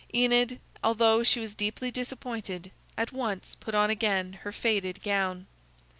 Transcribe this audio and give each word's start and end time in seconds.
Enid, 0.15 0.59
although 0.83 1.21
she 1.21 1.39
was 1.39 1.53
deeply 1.53 1.91
disappointed, 1.91 2.71
at 2.97 3.11
once 3.11 3.55
put 3.59 3.75
on 3.75 3.91
again 3.91 4.33
her 4.41 4.51
faded 4.51 5.03
gown. 5.03 5.45